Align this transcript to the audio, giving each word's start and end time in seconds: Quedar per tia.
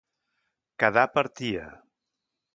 Quedar 0.83 1.03
per 1.19 1.25
tia. 1.41 1.69